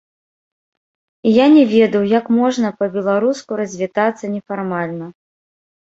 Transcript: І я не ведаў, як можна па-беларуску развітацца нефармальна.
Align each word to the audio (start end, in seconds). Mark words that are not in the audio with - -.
І 1.31 1.33
я 1.33 1.45
не 1.57 1.63
ведаў, 1.75 2.03
як 2.19 2.25
можна 2.39 2.67
па-беларуску 2.81 3.51
развітацца 3.61 4.25
нефармальна. 4.37 5.05